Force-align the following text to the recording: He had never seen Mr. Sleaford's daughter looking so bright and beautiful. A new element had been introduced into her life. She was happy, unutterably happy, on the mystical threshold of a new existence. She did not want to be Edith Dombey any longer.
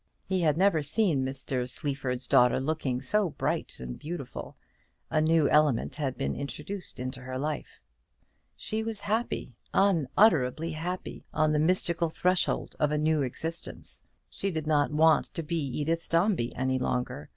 He 0.25 0.41
had 0.41 0.57
never 0.57 0.81
seen 0.81 1.23
Mr. 1.23 1.69
Sleaford's 1.69 2.25
daughter 2.25 2.59
looking 2.59 3.03
so 3.03 3.29
bright 3.29 3.75
and 3.79 3.99
beautiful. 3.99 4.57
A 5.11 5.21
new 5.21 5.47
element 5.47 5.93
had 5.97 6.17
been 6.17 6.35
introduced 6.35 6.99
into 6.99 7.21
her 7.21 7.37
life. 7.37 7.79
She 8.55 8.83
was 8.83 9.01
happy, 9.01 9.53
unutterably 9.75 10.71
happy, 10.71 11.23
on 11.35 11.51
the 11.51 11.59
mystical 11.59 12.09
threshold 12.09 12.75
of 12.79 12.91
a 12.91 12.97
new 12.97 13.21
existence. 13.21 14.01
She 14.27 14.49
did 14.49 14.65
not 14.65 14.89
want 14.91 15.31
to 15.35 15.43
be 15.43 15.59
Edith 15.63 16.09
Dombey 16.09 16.51
any 16.55 16.79
longer. 16.79 17.29